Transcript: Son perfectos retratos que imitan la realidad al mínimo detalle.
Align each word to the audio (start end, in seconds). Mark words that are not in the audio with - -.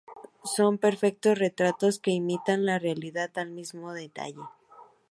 Son 0.55 0.73
perfectos 0.79 1.37
retratos 1.37 1.99
que 1.99 2.09
imitan 2.09 2.65
la 2.65 2.79
realidad 2.79 3.29
al 3.35 3.51
mínimo 3.51 3.93
detalle. 3.93 4.41